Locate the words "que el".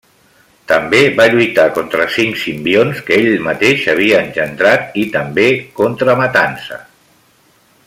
3.09-3.29